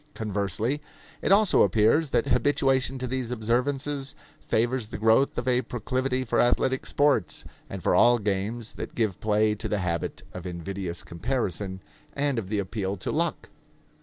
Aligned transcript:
Conversely; 0.15 0.81
it 1.21 1.31
also 1.31 1.61
appears 1.61 2.09
that 2.09 2.25
habituation 2.25 2.97
to 2.97 3.05
these 3.05 3.29
observances 3.29 4.15
favors 4.39 4.87
the 4.87 4.97
growth 4.97 5.37
of 5.37 5.47
a 5.47 5.61
proclivity 5.61 6.25
for 6.25 6.39
athletic 6.41 6.87
sports 6.87 7.43
and 7.69 7.83
for 7.83 7.93
all 7.93 8.17
games 8.17 8.73
that 8.73 8.95
give 8.95 9.19
play 9.19 9.53
to 9.53 9.69
the 9.69 9.77
habit 9.77 10.23
of 10.33 10.47
invidious 10.47 11.03
comparison 11.03 11.83
and 12.13 12.39
of 12.39 12.49
the 12.49 12.57
appeal 12.57 12.97
to 12.97 13.11
luck. 13.11 13.51